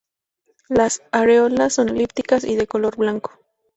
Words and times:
Las 0.67 1.03
areolas 1.11 1.73
son 1.75 1.89
elípticas 1.89 2.43
y 2.43 2.55
de 2.55 2.65
color 2.65 2.95
blanco. 2.97 3.37